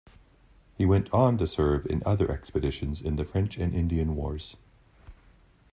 He 0.79 0.83
went 0.83 1.13
on 1.13 1.37
to 1.37 1.45
serve 1.45 1.85
in 1.85 2.01
other 2.07 2.31
expeditions 2.31 3.03
in 3.03 3.17
the 3.17 3.23
French 3.23 3.59
and 3.59 3.71
Indian 3.71 4.15
Wars. 4.15 4.57